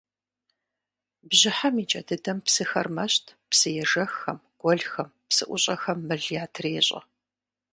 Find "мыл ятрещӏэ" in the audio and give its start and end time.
6.07-6.99